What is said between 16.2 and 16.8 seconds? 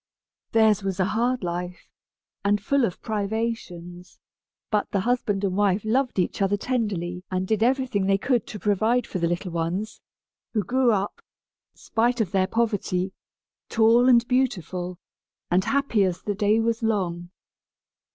the day